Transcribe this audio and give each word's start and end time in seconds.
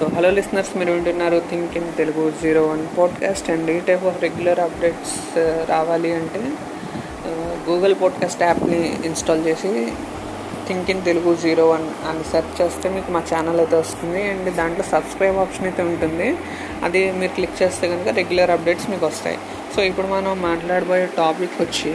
So 0.00 0.06
hello 0.16 0.30
listeners 0.30 0.70
మీరు 0.76 0.92
వింటున్నారు 0.92 1.42
think 1.50 1.74
in 1.76 1.88
Telugu 1.96 2.22
zero 2.42 2.60
one 2.66 2.82
podcast 2.98 3.50
and 3.50 3.70
ఈ 3.70 3.80
type 3.80 4.04
of 4.04 4.22
regular 4.22 4.60
updates 4.60 5.16
రావాలి 5.70 6.10
అంటే 6.12 6.42
గూగుల్ 7.66 7.94
పాడ్కాస్ట్ 8.02 8.42
యాప్ని 8.42 8.78
ఇన్స్టాల్ 9.06 9.42
చేసి 9.46 9.72
think 10.68 10.90
in 10.90 11.02
Telugu 11.04 11.34
zero 11.34 11.64
one 11.70 11.86
అని 12.08 12.24
సెర్చ్ 12.30 12.54
చేస్తే 12.60 12.88
మీకు 12.88 13.10
మా 13.10 13.22
ఛానల్ 13.34 13.60
అయితే 13.60 13.76
వస్తుంది. 13.76 14.22
అండ్ 14.30 14.48
దాంట్లో 14.54 14.86
సబ్స్క్రైబ్ 14.90 15.36
ఆప్షన్ 15.36 15.64
అయితే 15.64 15.82
ఉంటుంది. 15.82 16.28
అది 16.84 17.02
మీరు 17.12 17.34
క్లిక్ 17.34 17.62
చేస్తే 17.62 17.88
కనుక 17.88 18.16
రెగ్యులర్ 18.20 18.50
అప్డేట్స్ 18.50 18.88
మీకు 18.90 19.06
వస్తాయి. 19.06 19.38
సో 19.76 19.82
ఇప్పుడు 19.90 20.06
మనం 20.06 20.42
మాట్లాడబోయే 20.42 21.08
టాపిక్ 21.16 21.62
వచ్చి 21.62 21.94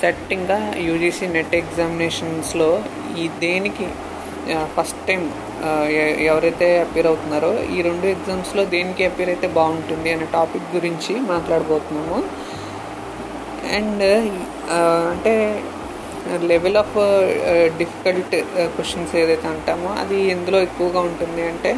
సెట్ 0.00 0.32
ఇంకా 0.32 0.58
యూజీసీ 0.88 1.26
నెట్ 1.26 1.54
ఎగ్జామినేషన్స్లో 1.62 2.70
ఈ 3.18 3.28
దేనికి 3.40 3.86
ఫస్ట్ 4.76 5.00
టైం 5.08 5.20
ఎవరైతే 6.30 6.68
అపీర్ 6.84 7.08
అవుతున్నారో 7.10 7.50
ఈ 7.74 7.78
రెండు 7.88 8.06
ఎగ్జామ్స్లో 8.14 8.62
దేనికి 8.74 9.02
అపీర్ 9.08 9.30
అయితే 9.34 9.48
బాగుంటుంది 9.58 10.08
అనే 10.14 10.26
టాపిక్ 10.38 10.66
గురించి 10.76 11.14
మాట్లాడబోతున్నాము. 11.32 12.18
అండ్ 13.78 14.04
అంటే 15.12 15.34
లెవెల్ 16.50 16.78
ఆఫ్ 16.82 16.96
డిఫికల్ట్ 17.80 18.34
క్వశ్చన్స్ 18.74 19.14
ఏదైతే 19.22 19.46
అంటామో 19.52 19.90
అది 20.02 20.18
ఎందులో 20.34 20.58
ఎక్కువగా 20.68 21.00
ఉంటుంది 21.08 21.42
అంటే 21.52 21.72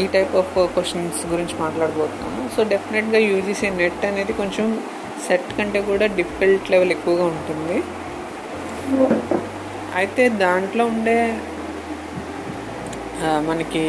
ఈ 0.00 0.04
టైప్ 0.14 0.34
ఆఫ్ 0.42 0.54
క్వశ్చన్స్ 0.76 1.20
గురించి 1.32 1.54
మాట్లాడబోతున్నాము. 1.64 2.42
సో 2.54 2.62
డెఫినెట్గా 2.72 3.20
యూజీసీ 3.30 3.68
నెట్ 3.80 4.06
అనేది 4.10 4.32
కొంచెం 4.40 4.66
సెట్ 5.26 5.52
కంటే 5.58 5.80
కూడా 5.90 6.06
డిఫికల్ట్ 6.18 6.66
లెవెల్ 6.72 6.92
ఎక్కువగా 6.96 7.26
ఉంటుంది. 7.34 7.78
అయితే 10.00 10.24
దాంట్లో 10.44 10.84
ఉండే 10.92 11.18
మనకి 13.48 13.84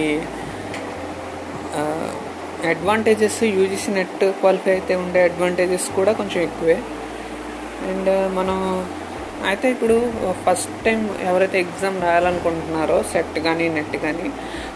అడ్వాంటేజెస్ 2.73 3.42
యూజీసీ 3.58 3.89
నెట్ 3.97 4.23
క్వాలిఫై 4.42 4.72
అయితే 4.75 4.94
ఉండే 5.02 5.19
అడ్వాంటేజెస్ 5.30 5.88
కూడా 5.97 6.11
కొంచెం 6.19 6.39
ఎక్కువే. 6.47 6.78
అండ్ 7.89 8.09
మనం 8.38 8.58
అయితే 9.50 9.67
ఇప్పుడు 9.73 9.95
ఫస్ట్ 10.45 10.78
టైం 10.86 11.02
ఎవరైతే 11.30 11.58
ఎగ్జామ్ 11.66 11.97
రాయాలనుకుంటున్నారో 12.06 12.95
సెట్ 13.11 13.38
కానీ 13.47 13.66
నెట్ 13.75 13.97
కానీ 14.06 14.28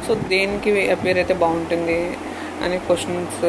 సో 0.05 0.13
దేనికి 0.33 0.71
అపేర్ 0.95 1.19
అయితే 1.21 1.36
బాగుంటుంది 1.43 2.02
అనే 2.65 2.77
క్వశ్చన్స్ 2.88 3.39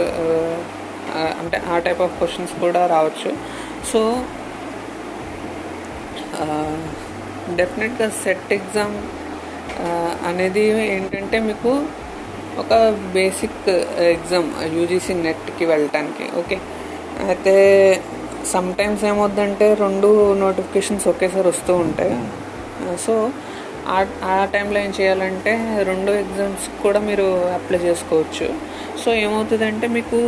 అంటే 1.41 1.57
ఆ 1.73 1.79
టైప్ 1.87 2.01
ఆఫ్ 2.07 2.15
క్వశ్చన్స్ 2.21 2.55
కూడా 2.65 2.83
రావచ్చు. 2.95 3.33
సో 3.91 4.01
డెఫినెట్గా 7.61 8.09
సెట్ 8.23 8.53
ఎగ్జామ్ 8.59 8.97
అనేది 10.31 10.65
ఏంటంటే 10.95 11.39
మీకు 11.49 11.73
ఒక 12.63 12.75
బేసిక్ 13.15 13.69
ఎగ్జామ్ 14.15 14.49
యూజీసీ 14.77 15.15
నెట్కి 15.27 15.65
వెళ్ళటానికి 15.73 16.27
ఓకే 16.41 16.57
అయితే 17.31 17.55
సమ్ 18.53 18.69
టైమ్స్ 18.79 19.03
ఏమవుద్దంటే 19.11 19.67
రెండు 19.85 20.09
నోటిఫికేషన్స్ 20.43 21.07
ఒకేసారి 21.13 21.49
వస్తూ 21.53 21.73
ఉంటాయి. 21.85 22.17
సో 23.05 23.15
ఆ 23.97 23.99
ఆ 24.35 24.37
టైంలో 24.55 24.79
ఏం 24.85 24.93
చేయాలంటే 24.99 25.53
రెండు 25.91 26.11
ఎగ్జామ్స్ 26.23 26.67
కూడా 26.83 27.01
మీరు 27.09 27.27
అప్లై 27.59 27.81
చేసుకోవచ్చు. 27.87 28.49
సో 29.03 29.09
ఏమవుతుందంటే 29.25 29.87
మీకు 29.97 30.19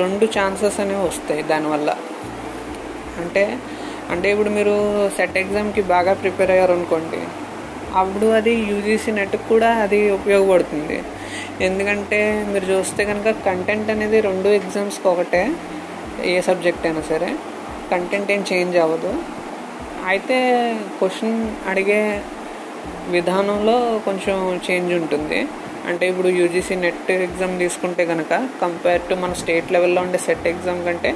రెండు 0.00 0.24
ఛాన్సెస్ 0.36 0.80
అనేవి 0.82 1.04
వస్తాయి 1.10 1.42
దానివల్ల. 1.52 1.90
అంటే 3.22 3.44
అంటే 4.12 4.26
ఇప్పుడు 4.34 4.50
మీరు 4.58 4.74
సెట్ 5.16 5.38
ఎగ్జామ్కి 5.42 5.82
బాగా 5.94 6.12
ప్రిపేర్ 6.22 6.52
అయ్యారు 6.54 6.72
అనుకోండి 6.78 7.20
అప్పుడు 7.98 8.26
అది 8.38 8.52
యూజీసీ 8.70 9.10
నెట్ 9.12 9.36
కూడా 9.48 9.70
అది 9.84 10.00
ఉపయోగపడుతుంది. 10.18 10.98
ఎందుకంటే 11.66 12.20
మీరు 12.52 12.66
చూస్తే 12.72 13.04
కనుక 13.04 13.30
కంటెంట్ 13.46 13.90
అనేది 13.94 14.20
రెండు 14.28 14.48
ఎగ్జామ్స్కి 14.58 15.08
ఒకటే 15.08 15.42
ఏ 16.32 16.40
సబ్జెక్ట్ 16.48 16.86
అయినా 16.86 17.02
సరే. 17.12 17.30
కంటెంట్ 17.92 18.30
ఏం 18.36 18.42
చేంజ్ 18.52 18.76
అవ్వదు. 18.84 19.12
అయితే 20.10 20.38
క్వశ్చన్ 20.98 21.40
అడిగే 21.70 22.00
విధానంలో 23.16 23.76
కొంచెం 24.04 24.60
చేంజ్ 24.66 24.92
ఉంటుంది. 25.00 25.40
అంటే 25.90 26.04
ఇప్పుడు 26.08 26.28
యూజీసీ 26.28 26.74
నెట్ 26.84 27.10
ఎగ్జామ్ 27.10 27.54
తీసుకుంటే 27.58 28.02
కనుక 28.12 28.32
కంపేర్ 28.62 29.06
టు 29.10 29.14
మన 29.14 29.32
స్టేట్ 29.42 29.72
లెవెల్లో 29.74 30.00
ఉండే 30.06 30.18
సెట్ 30.26 30.46
ఎగ్జామ్ 30.52 30.84
కంటే 30.88 31.10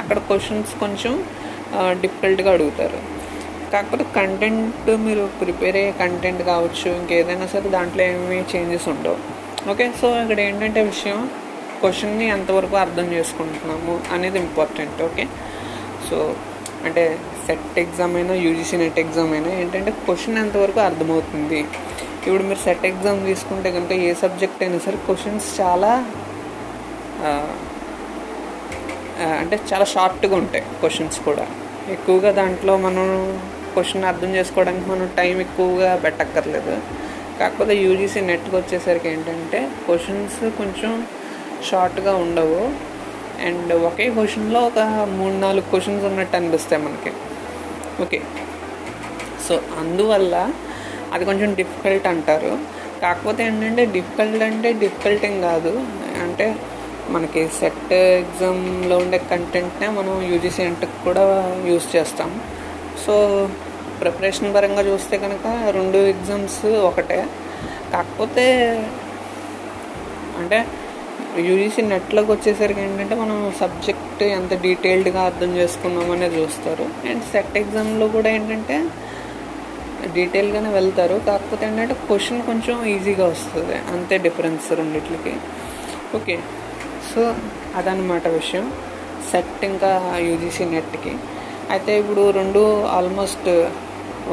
అక్కడ 0.00 0.18
క్వశ్చన్స్ 0.28 0.72
కొంచెం 0.84 1.12
డిఫికల్ట్గా 2.02 2.50
అడుగుతారు. 2.56 2.98
కాకపోతే 3.72 4.04
కంటెంట్ 4.18 4.90
మీరు 5.06 5.22
ప్రిపేర్ 5.40 5.76
అయ్యే 5.80 5.92
కంటెంట్ 6.02 6.42
కావచ్చు 6.50 6.88
ఇంకేదైనా 6.98 7.46
సరే 7.54 7.68
దాంట్లో 7.76 8.02
ఏమీ 8.10 8.38
చేంజెస్ 8.52 8.86
ఉండవు. 8.92 9.18
ఓకే 9.72 9.86
సో 10.00 10.08
ఇక్కడ 10.22 10.38
ఏంటంటే 10.48 10.80
విషయం 10.92 11.18
క్వశ్చన్ని 11.80 12.26
ఎంతవరకు 12.36 12.76
అర్థం 12.84 13.06
చేసుకుంటున్నాము 13.16 13.94
అనేది 14.14 14.38
ఇంపార్టెంట్ 14.46 15.00
ఓకే 15.08 15.24
సో 16.08 16.18
అంటే 16.86 17.04
సెట్ 17.46 17.78
ఎగ్జామ్ 17.84 18.14
అయినా 18.18 18.34
యూజీసీ 18.46 18.76
నెట్ 18.82 18.98
ఎగ్జామ్ 19.04 19.32
అయినా 19.36 19.50
ఏంటంటే 19.62 19.90
క్వశ్చన్ 20.06 20.38
ఎంతవరకు 20.44 20.80
అర్థమవుతుంది? 20.88 21.60
ఇప్పుడు 22.26 22.44
మీరు 22.48 22.60
సెట్ 22.66 22.86
ఎగ్జామ్ 22.90 23.20
తీసుకుంటే 23.30 23.68
కనుక 23.76 23.92
ఏ 24.06 24.08
సబ్జెక్ట్ 24.22 24.62
అయినా 24.64 24.78
సరే 24.86 24.98
క్వశ్చన్స్ 25.06 25.48
చాలా 25.60 25.90
అంటే 29.42 29.56
చాలా 29.70 29.86
షార్ట్గా 29.92 30.34
ఉంటాయి 30.42 30.64
క్వశ్చన్స్ 30.80 31.18
కూడా. 31.28 31.44
ఎక్కువగా 31.94 32.30
దాంట్లో 32.40 32.72
మనం 32.86 33.06
క్వశ్చన్ 33.76 34.04
అర్థం 34.04 34.34
చేసుకోవడానికి 34.36 34.90
మనం 34.90 35.10
టైం 35.16 35.40
ఎక్కువగా 35.40 35.96
పెట్టక్కర్లేదు. 35.96 36.80
కాకపోతే 37.40 37.76
యూజీసీ 37.76 38.20
నెట్కి 38.20 38.56
వచ్చేసరికి 38.56 39.08
ఏంటంటే 39.08 39.70
క్వశ్చన్స్ 39.84 40.40
కొంచెం 40.40 41.06
షార్ట్గా 41.70 42.14
ఉండవు. 42.14 42.62
అండ్ 43.46 43.72
ఒకే 43.72 44.10
క్వశ్చన్లో 44.10 44.60
ఒక 44.60 44.78
మూడు 45.08 45.34
నాలుగు 45.34 45.60
క్వశ్చన్స్ 45.60 46.04
ఉన్నట్టు 46.04 46.36
అనిపిస్తాయి 46.36 46.82
మనకి. 46.82 47.12
ఓకే. 48.02 48.20
సో 49.48 49.60
అందువల్ల 49.78 50.52
అది 51.12 51.24
కొంచెం 51.24 51.54
డిఫికల్ట్ 51.54 52.06
అంటారు. 52.06 52.58
కాకపోతే 53.02 53.46
ఏంటంటే 53.46 53.84
డిఫికల్ట్ 53.84 54.42
అంటే 54.42 54.72
డిఫికల్ట్ 54.72 55.24
ఏం 55.24 55.40
కాదు. 55.40 55.86
అంటే 56.22 56.56
మనకి 57.08 57.48
సెట్ 57.48 57.92
ఎగ్జామ్లో 57.92 58.98
ఉండే 58.98 59.18
కంటెంట్నే 59.18 59.88
మనం 59.88 60.32
యూజీసీ 60.32 60.62
నెట్కి 60.62 61.04
కూడా 61.04 61.22
యూజ్ 61.66 61.96
చేస్తాం. 61.96 62.40
సో 63.06 63.48
ప్రిపరేషన్ 64.00 64.54
పరంగా 64.54 64.82
చూస్తే 64.82 65.18
కనుక 65.18 65.68
రెండు 65.70 65.96
ఎగ్జామ్స్ 65.96 66.66
ఒకటే. 66.66 67.26
కాకపోతే 67.92 68.74
అంటే 70.38 70.66
యూజీసీ 71.38 71.82
నెట్లోకి 71.82 72.32
వచ్చేసరికి 72.32 72.80
ఏంటంటే 72.80 73.14
మనం 73.14 73.54
సబ్జెక్ట్ 73.60 74.22
ఎంత 74.22 74.60
డీటెయిల్డ్గా 74.60 75.22
అర్థం 75.22 75.56
చేసుకున్నాం 75.56 76.10
అనేది 76.10 76.42
చూస్తారు. 76.42 76.82
అండ్ 76.82 77.24
సెట్ 77.24 77.58
ఎగ్జామ్లో 77.58 78.08
కూడా 78.08 78.30
ఏంటంటే 78.30 78.84
డీటెయిల్గానే 80.12 80.68
వెళ్తారు. 80.68 81.20
కాకపోతే 81.26 81.66
ఏంటంటే 81.66 81.94
క్వశ్చన్ 81.94 82.42
కొంచెం 82.42 82.84
ఈజీగా 82.84 83.26
వస్తుంది. 83.26 83.74
అంతే 83.74 84.18
డిఫరెన్స్ 84.18 84.72
రెండిట్లకి. 84.72 85.36
ఓకే. 86.14 86.38
సో 87.14 87.34
అదనమాట 87.74 88.28
విషయం. 88.28 88.72
సెట్ 89.32 89.64
ఇంకా 89.64 90.14
యూజీసీ 90.16 90.64
నెట్కి 90.64 91.16
అయితే 91.74 91.92
ఇప్పుడు 92.02 92.22
రెండు 92.38 92.62
ఆల్మోస్ట్ 92.96 93.48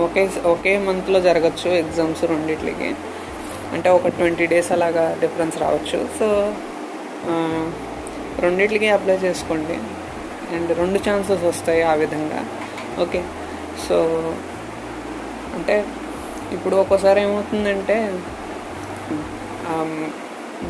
ఒకే 0.03 0.23
ఒకే 0.53 0.73
మంత్లో 0.87 1.19
జరగచ్చు 1.27 1.69
ఎగ్జామ్స్ 1.83 2.23
రెండిట్లకి. 2.31 2.89
అంటే 3.75 3.89
ఒక 3.97 4.07
ట్వంటీ 4.17 4.45
డేస్ 4.51 4.69
అలాగా 4.75 5.05
డిఫరెన్స్ 5.23 5.55
రావచ్చు. 5.63 5.99
సో 6.19 6.27
రెండిట్లకి 8.45 8.87
అప్లై 8.97 9.17
చేసుకోండి. 9.25 9.77
అండ్ 10.55 10.71
రెండు 10.81 10.99
ఛాన్సెస్ 11.07 11.43
వస్తాయి 11.51 11.81
ఆ 11.91 11.93
విధంగా. 12.03 12.41
ఓకే 13.03 13.21
సో 13.85 13.97
అంటే 15.57 15.75
ఇప్పుడు 16.55 16.75
ఒక్కోసారి 16.83 17.19
ఏమవుతుందంటే 17.25 17.97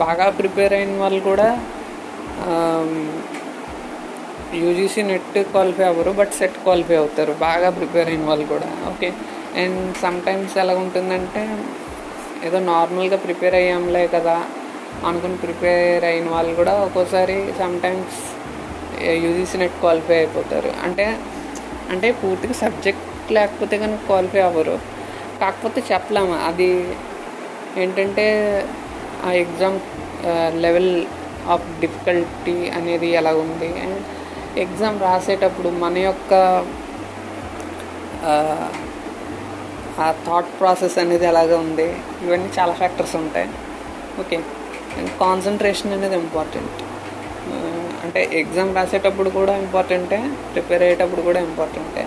బాగా 0.03 0.25
ప్రిపేర్ 0.39 0.73
అయిన 0.77 0.93
వాళ్ళు 1.03 1.21
కూడా 1.29 1.47
యూజీసీ 4.61 5.01
నెట్ 5.11 5.37
క్వాలిఫై 5.51 5.85
అవ్వరు 5.91 6.11
బట్ 6.19 6.33
సెట్ 6.39 6.57
క్వాలిఫై 6.65 6.97
అవుతారు. 7.03 7.33
బాగా 7.47 7.69
ప్రిపేర్ 7.77 8.09
అయిన 8.11 8.23
వాళ్ళు 8.29 8.45
కూడా. 8.53 8.69
ఓకే 8.91 9.09
అండ్ 9.61 9.79
సమ్ 10.03 10.19
టైమ్స్ 10.27 10.55
ఎలా 10.63 10.73
ఉంటుందంటే 10.83 11.43
ఏదో 12.47 12.59
నార్మల్గా 12.71 13.17
ప్రిపేర్ 13.25 13.55
అయ్యాంలే 13.61 14.03
కదా 14.15 14.35
అనుకుని 15.07 15.37
ప్రిపేర్ 15.43 16.03
అయిన 16.11 16.27
వాళ్ళు 16.35 16.53
కూడా 16.59 16.73
ఒక్కోసారి 16.85 17.37
some 17.59 17.75
times 17.85 18.19
UGC 19.25 19.57
NET 19.63 19.77
qualify 19.83 20.17
అయిపోతారు. 20.21 20.71
అంటే 20.85 21.05
అంటే 21.93 22.07
పూర్తిగా 22.21 22.55
సబ్జెక్ట్ 22.63 23.31
లేకపోతే 23.37 23.75
కనుక 23.83 24.01
క్వాలిఫై 24.09 24.41
అవ్వరు. 24.49 24.75
కాకపోతే 25.41 25.79
చెప్పలేము 25.91 26.35
అది 26.49 26.71
ఏంటంటే 27.81 28.25
ఆ 29.27 29.31
ఎగ్జామ్ 29.43 29.77
లెవెల్ 30.65 30.93
ఆఫ్ 31.53 31.65
డిఫికల్టీ 31.81 32.57
అనేది 32.77 33.07
ఎలా 33.19 33.31
ఉంది? 33.45 33.69
అండ్ 33.83 33.99
ఎగ్జామ్ 34.61 34.97
రాసేటప్పుడు 35.01 35.69
మన 35.83 35.97
యొక్క 36.09 36.33
ఆ 40.03 40.07
థాట్ 40.25 40.51
ప్రాసెస్ 40.59 40.97
అనేది 41.03 41.25
ఎలాగ 41.31 41.51
ఉంది? 41.65 41.87
ఇవన్నీ 42.25 42.49
చాలా 42.57 42.73
ఫ్యాక్టర్స్ 42.81 43.15
ఉంటాయి. 43.21 43.49
ఓకే 44.21 44.37
అండ్ 44.97 45.11
కాన్సన్ట్రేషన్ 45.23 45.93
అనేది 45.95 46.15
ఇంపార్టెంట్ 46.15 46.79
అంటే 48.03 48.21
ఎగ్జామ్ 48.41 48.71
రాసేటప్పుడు 48.77 49.29
కూడా 49.39 49.53
ఇంపార్టెంటే 49.63 50.19
ప్రిపేర్ 50.53 50.83
అయ్యేటప్పుడు 50.87 51.21
కూడా 51.29 51.39
ఇంపార్టెంటే 51.49 52.03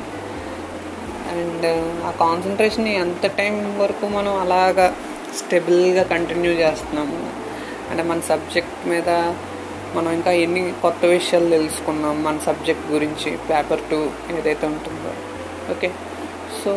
అండ్ 1.35 1.67
ఆ 2.09 2.11
కాన్సన్ట్రేషన్ 2.25 2.89
ఎంత 3.05 3.27
టైం 3.41 3.55
వరకు 3.83 4.07
మనం 4.17 4.35
అలాగా 4.45 4.87
స్టెబుల్గా 5.39 6.03
కంటిన్యూ 6.15 6.53
చేస్తున్నాము? 6.63 7.21
అంటే 7.91 8.03
మన 8.11 8.21
సబ్జెక్ట్ 8.33 8.79
మీద 8.93 9.09
మనం 9.95 10.11
ఇంకా 10.13 10.33
ఎన్ని 10.45 10.63
కొత్త 10.83 11.03
విషయాలు 11.13 11.49
తెలుసుకున్నాం 11.51 12.17
మన 12.25 12.39
సబ్జెక్ట్ 12.49 12.87
గురించి 12.93 13.31
పేపర్ 13.49 13.83
టూ 13.91 13.99
ఏదైతే 14.39 14.67
ఉంటుందో. 14.67 15.13
ఓకే 15.73 15.89
సో 16.59 16.73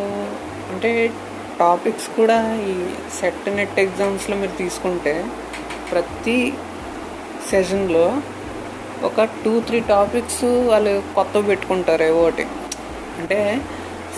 అంటే 0.72 0.90
టాపిక్స్ 1.58 2.08
కూడా 2.16 2.38
ఈ 2.72 2.74
సెట్ 3.18 3.48
నెట్ 3.58 3.78
ఎగ్జామ్స్లో 3.84 4.36
మీరు 4.36 4.54
తీసుకుంటే 4.62 5.14
ప్రతి 5.90 6.38
సెషన్లో 7.50 8.06
ఒక 9.04 9.24
టూ 9.44 9.52
త్రీ 9.60 9.80
టాపిక్స్ 9.94 10.44
వాళ్ళు 10.72 11.02
కొత్తవి 11.14 11.46
పెట్టుకుంటారు 11.46 12.02
ఏవో 12.02 12.22
ఒకటి 12.22 12.46
అంటే 13.20 13.38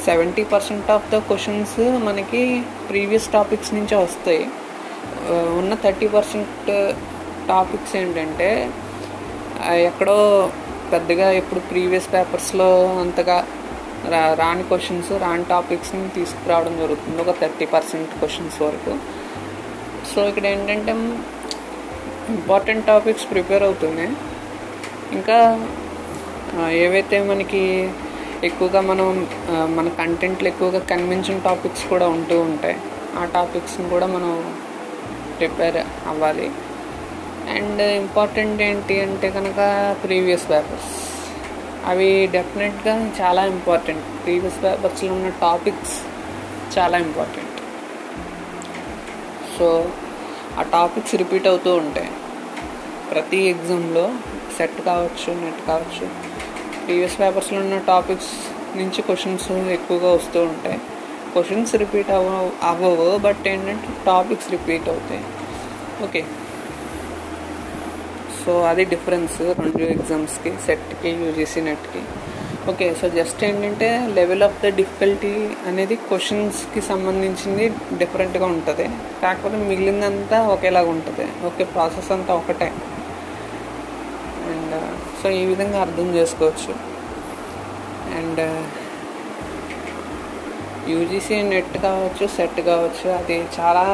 seventy 0.05 0.43
percent 0.53 0.91
of 0.91 1.11
the 1.15 1.19
questions 1.29 1.79
మనకి 2.05 2.43
ప్రీవియస్ 2.91 3.31
టాపిక్స్ 3.33 3.75
నుంచే 3.75 3.97
వస్తాయి. 3.97 4.45
Uh, 5.31 5.49
ఉన్న 5.59 5.73
థర్టీ 5.75 6.07
పర్సెంట్ 6.09 6.71
టాపిక్స్ 7.49 7.95
ఏంటంటే 8.01 8.49
ఎక్కడో 9.89 10.17
పెద్దగా 10.93 11.27
ఇప్పుడు 11.41 11.61
ప్రీవియస్ 11.71 12.09
పేపర్స్లో 12.15 12.69
అంతగా 13.03 13.37
రా 14.13 14.23
రాని 14.41 14.65
క్వశ్చన్స్ 14.71 15.11
రాని 15.25 15.45
టాపిక్స్ని 15.51 16.09
తీసుకురావడం 16.17 16.75
జరుగుతుంది. 16.83 17.19
ఒక 17.25 17.35
థర్టీ 17.41 17.67
పర్సెంట్ 17.75 18.15
క్వశ్చన్స్ 18.21 18.57
వరకు. 18.63 18.95
సో 20.11 20.21
ఇక్కడ 20.31 20.45
ఏంటంటే 20.55 20.93
ఇంపార్టెంట్ 22.37 22.87
టాపిక్స్ 22.91 23.27
ప్రిపేర్ 23.33 23.65
అవుతున్నాయి 23.69 24.13
ఇంకా 25.19 25.39
ఏవైతే 26.85 27.17
మనకి 27.31 27.63
ఎక్కువగా 28.49 28.81
మనం 28.91 29.09
మన 29.77 29.89
కంటెంట్లు 30.01 30.49
ఎక్కువగా 30.53 30.81
కన్విన్షన్ 30.93 31.41
టాపిక్స్ 31.49 31.85
కూడా 31.93 32.07
ఉంటూ 32.17 32.37
ఉంటాయి 32.49 32.77
ఆ 33.21 33.25
టాపిక్స్ని 33.37 33.87
కూడా 33.95 34.07
మనం 34.07 34.31
ప్రిపేర్ 35.39 35.81
అవ్వాలి. 36.13 36.49
అండ్ 37.49 37.83
ఇంపార్టెంట్ 37.83 38.63
ఏంటి 38.63 39.01
అంటే 39.01 39.31
కనుక 39.31 39.57
ప్రీవియస్ 40.05 40.51
పేపర్స్. 40.51 41.13
అవి 41.87 42.27
డెఫినెట్గా 42.27 43.13
చాలా 43.21 43.47
ఇంపార్టెంట్. 43.47 44.25
ప్రీవియస్ 44.25 44.63
పేపర్స్లో 44.63 45.13
ఉన్న 45.13 45.29
టాపిక్స్ 45.29 46.01
చాలా 46.79 46.99
ఇంపార్టెంట్. 46.99 47.61
సో 49.59 49.91
ఆ 50.59 50.63
టాపిక్స్ 50.63 51.15
రిపీట్ 51.15 51.47
అవుతూ 51.47 51.77
ఉంటాయి. 51.77 52.11
ప్రతి 53.11 53.37
ఎగ్జామ్లో 53.37 54.15
సెట్ 54.57 54.81
కావచ్చు 54.81 55.35
నెట్ 55.35 55.67
కావచ్చు 55.67 56.07
ప్రీవియస్ 56.85 57.21
పేపర్స్లో 57.21 57.61
ఉన్న 57.61 57.79
టాపిక్స్ 57.79 58.33
నుంచి 58.77 59.03
క్వశ్చన్స్ 59.03 59.53
ఎక్కువగా 59.53 60.13
వస్తూ 60.13 60.43
ఉంటాయి. 60.43 60.79
క్వశ్చన్స్ 61.33 61.75
రిపీట్ 61.75 62.11
అవ 62.11 62.51
అవ్వవు 62.63 63.19
బట్ 63.19 63.49
ఏంటంటే 63.49 63.89
టాపిక్స్ 64.07 64.51
రిపీట్ 64.51 64.89
అవుతాయి. 64.89 65.25
ఓకే. 66.05 66.25
సో 68.45 68.53
అది 68.71 68.85
డిఫరెన్స్ 68.93 69.39
రెండు 69.65 69.85
ఎగ్జామ్స్కి 69.95 70.53
సెట్కి 70.67 71.11
యూజీసీ 71.23 71.61
నెట్కి 71.61 72.03
ఓకే 72.71 72.87
సో 73.01 73.07
జస్ట్ 73.09 73.41
ఏంటంటే 73.47 73.87
లెవెల్ 74.17 74.45
ఆఫ్ 74.47 74.59
ద 74.65 74.69
డిఫికల్టీ 74.81 75.33
అనేది 75.69 75.95
క్వశ్చన్స్కి 76.09 76.81
సంబంధించింది 76.81 77.65
డిఫరెంట్గా 77.99 78.47
ఉంటుంది. 78.47 78.87
కాకపోతే 79.23 79.57
మిగిలిందంతా 79.71 80.39
ఒకేలాగా 80.55 80.91
ఉంటుంది. 80.97 81.27
ఓకే 81.49 81.65
ప్రాసెస్ 81.75 82.11
అంతా 82.17 82.35
ఒకటే. 82.35 82.69
అండ్ 84.53 84.75
సో 85.21 85.29
uh, 85.29 85.35
ఈ 85.41 85.43
విధంగా 85.51 85.79
అర్థం 85.81 86.09
చేసుకోవచ్చు. 86.19 86.73
అండ్ 88.19 88.43
యూజీసీ 90.93 91.37
నెట్ 91.53 91.77
కావచ్చు 91.83 92.25
సెట్ 92.37 92.61
కావచ్చు 92.71 93.09
అది 93.19 93.37
చాలా 93.59 93.85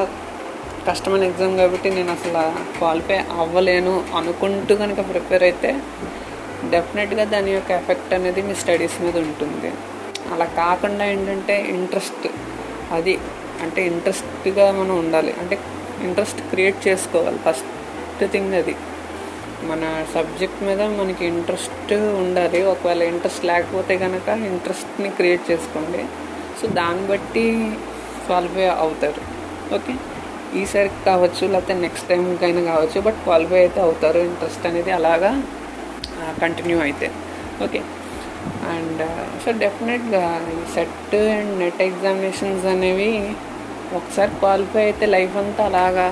కష్టమైన 0.89 1.23
ఎగ్జామ్ 1.25 1.57
కాబట్టి 1.57 1.91
నేను 1.91 2.13
అసలు 2.13 2.53
క్వాలిఫై 2.79 3.15
అవ్వలేను 3.15 4.05
అనుకుంటూ 4.17 4.77
కనుక 4.77 4.99
ప్రిపేర్ 5.11 5.43
అయితే 5.43 5.81
డెఫినెట్గా 6.71 7.25
దాని 7.25 7.51
యొక్క 7.51 7.71
ఎఫెక్ట్ 7.71 8.15
అనేది 8.15 8.43
మీ 8.43 8.55
స్టడీస్ 8.55 9.03
మీద 9.03 9.17
ఉంటుంది. 9.17 9.73
అలా 10.33 10.45
కాకుండా 10.45 11.05
ఏంటంటే 11.05 11.65
ఇంట్రెస్ట్ 11.65 12.29
అది 12.93 13.19
అంటే 13.63 13.87
ఇంట్రెస్ట్గా 13.87 14.73
మనం 14.73 14.99
ఉండాలి. 14.99 15.35
అంటే 15.39 15.59
ఇంట్రెస్ట్ 16.01 16.41
క్రియేట్ 16.41 16.89
చేసుకోవాలి. 16.89 17.39
ఫస్ట్ 17.39 18.33
థింగ్ 18.33 18.55
అది. 18.55 18.77
మన 19.63 20.05
సబ్జెక్ట్ 20.15 20.63
మీద 20.63 20.83
మనకి 20.83 21.27
ఇంట్రెస్ట్ 21.27 21.93
ఉండాలి. 21.93 22.63
ఒకవేళ 22.63 23.03
ఇంట్రెస్ట్ 23.03 23.45
లేకపోతే 23.45 23.99
కనుక 23.99 24.29
ఇంట్రెస్ట్ని 24.29 25.11
క్రియేట్ 25.11 25.51
చేసుకోండి. 25.51 26.05
సో 26.63 26.67
దాన్ని 26.67 27.07
బట్టి 27.07 27.73
క్వాలిఫై 28.27 28.65
అవుతారు. 28.65 29.21
ఓకే? 29.75 29.95
ఈసారి 30.61 30.91
కావచ్చు 31.09 31.45
లేకపోతే 31.53 31.75
నెక్స్ట్ 31.85 32.07
టైంకైనా 32.11 32.63
కావచ్చు 32.73 32.99
బట్ 33.07 33.19
క్వాలిఫై 33.27 33.59
అయితే 33.65 33.81
అవుతారు. 33.87 34.21
ఇంట్రెస్ట్ 34.29 34.65
అనేది 34.71 34.93
అలాగా 34.99 35.31
కంటిన్యూ 36.43 36.79
అయితే. 36.87 37.09
ఓకే 37.65 37.81
అండ్ 38.73 39.03
సో 39.45 39.51
డెఫినెట్గా 39.63 40.25
ఈ 40.55 40.59
సెట్ 40.75 41.15
అండ్ 41.37 41.53
నెట్ 41.63 41.81
ఎగ్జామినేషన్స్ 41.89 42.67
అనేవి 42.73 43.13
ఒకసారి 43.99 44.33
క్వాలిఫై 44.41 44.83
అయితే 44.89 45.05
లైఫ్ 45.17 45.37
అంతా 45.43 45.63
అలాగా 45.71 46.07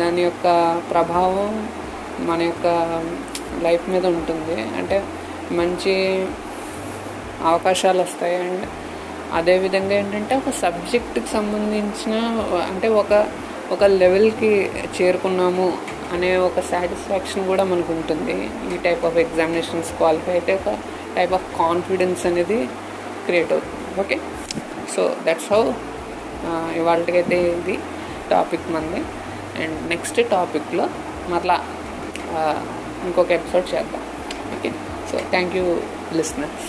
దాని 0.00 0.22
యొక్క 0.28 0.46
ప్రభావం 0.90 1.52
మన 2.28 2.40
యొక్క 2.50 2.66
లైఫ్ 3.66 3.84
మీద 3.92 4.04
ఉంటుంది. 4.16 4.56
అంటే 4.78 4.96
మంచి 5.58 5.94
అవకాశాలు 7.50 8.00
వస్తాయి. 8.06 8.36
అండ్ 8.44 8.64
అదేవిధంగా 9.38 9.94
ఏంటంటే 10.00 10.34
ఒక 10.40 10.50
సబ్జెక్ట్కి 10.64 11.28
సంబంధించిన 11.36 12.14
అంటే 12.70 12.88
ఒక 13.02 13.12
ఒక 13.72 13.84
లెవెల్కి 14.02 14.50
చేరుకున్నాము 14.96 15.66
అనే 16.14 16.30
ఒక 16.48 16.60
సాటిస్ఫాక్షన్ 16.70 17.46
కూడా 17.50 17.64
మనకు 17.70 17.90
ఉంటుంది 17.92 18.34
ఈ 18.72 18.76
టైప్ 18.86 19.04
ఆఫ్ 19.08 19.18
ఎగ్జామినేషన్స్ 19.24 19.90
క్వాలిఫై 20.00 20.32
అయితే 20.32 20.52
ఒక 20.60 20.72
టైప్ 21.16 21.32
ఆఫ్ 21.38 21.46
కాన్ఫిడెన్స్ 21.58 22.26
అనేది 22.30 22.58
క్రియేట్ 23.26 23.52
అవుతుంది. 23.54 23.80
ఓకే? 24.02 24.16
సో 24.94 25.02
దట్స్ 25.26 25.50
హౌ 25.52 25.62
ఇవాళకైతే 26.80 27.36
ఇది 27.58 27.76
టాపిక్ 28.32 28.66
మంది 28.76 29.00
అండ్ 29.62 29.78
నెక్స్ట్ 29.92 30.20
టాపిక్లో 30.34 30.86
మరలా 31.32 31.56
ఇంకొక 33.06 33.30
ఎపిసోడ్ 33.38 33.66
చేద్దాం. 33.74 34.02
Okay? 34.56 34.70
So 35.10 35.16
thank 35.32 35.56
you 35.58 35.66
listeners 36.18 36.68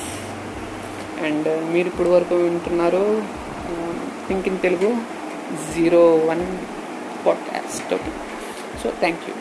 and 1.26 1.48
మీరు 1.74 1.88
ఇప్పుడు 1.92 2.10
వరకు 2.16 2.36
వింటున్నారు 2.46 3.04
think 4.28 4.48
in 4.52 4.60
Telugu 4.66 4.90
zero 5.74 6.02
one 6.32 6.46
podcast 7.66 7.94
okay 7.94 8.12
so 8.82 8.90
thank 9.00 9.24
you 9.30 9.35